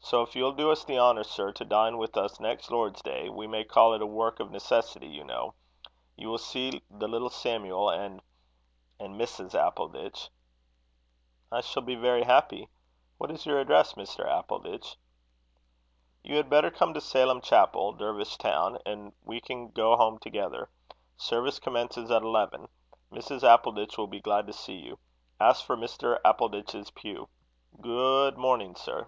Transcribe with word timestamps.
So, 0.00 0.22
if 0.22 0.34
you'll 0.34 0.52
do 0.52 0.70
us 0.70 0.84
the 0.86 0.98
honour, 0.98 1.22
sir, 1.22 1.52
to 1.52 1.66
dine 1.66 1.98
with 1.98 2.16
us 2.16 2.40
next 2.40 2.70
Lord's 2.70 3.02
day 3.02 3.28
we 3.28 3.46
may 3.46 3.62
call 3.62 3.92
it 3.92 4.00
a 4.00 4.06
work 4.06 4.40
of 4.40 4.50
necessity, 4.50 5.06
you 5.06 5.22
know 5.22 5.52
you 6.16 6.28
will 6.30 6.38
see 6.38 6.82
the 6.90 7.06
little 7.06 7.28
Samuel, 7.28 7.90
and 7.90 8.22
and 8.98 9.16
Mrs. 9.20 9.52
Appleditch." 9.54 10.30
"I 11.52 11.60
shall 11.60 11.82
be 11.82 11.94
very 11.94 12.22
happy. 12.22 12.70
What 13.18 13.30
is 13.30 13.44
your 13.44 13.60
address, 13.60 13.94
Mr. 13.96 14.26
Appleditch?" 14.26 14.96
"You 16.24 16.36
had 16.36 16.48
better 16.48 16.70
come 16.70 16.94
to 16.94 17.02
Salem 17.02 17.42
Chapel, 17.42 17.92
Dervish 17.92 18.38
town, 18.38 18.78
and 18.86 19.12
we 19.24 19.42
can 19.42 19.68
go 19.72 19.94
home 19.94 20.16
together. 20.20 20.70
Service 21.18 21.58
commences 21.60 22.10
at 22.10 22.22
eleven. 22.22 22.66
Mrs. 23.12 23.42
Appleditch 23.42 23.98
will 23.98 24.06
be 24.06 24.22
glad 24.22 24.46
to 24.46 24.54
see 24.54 24.76
you. 24.76 24.98
Ask 25.38 25.66
for 25.66 25.76
Mr. 25.76 26.18
Appleditch's 26.24 26.90
pew. 26.92 27.28
Goo 27.82 27.98
ood 28.26 28.38
morning, 28.38 28.74
sir." 28.74 29.06